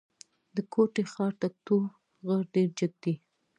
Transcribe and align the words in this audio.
د 0.55 0.57
کوټي 0.73 1.03
ښار 1.11 1.33
تکتو 1.41 1.75
غر 2.25 2.41
ډېر 2.55 2.69
جګ 2.79 2.91
دی. 3.03 3.13